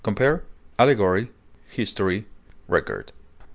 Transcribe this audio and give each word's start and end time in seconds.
Compare 0.03 0.41
ALLEGORY; 0.79 1.29
HISTORY; 1.69 2.25
RECORD. 2.67 3.11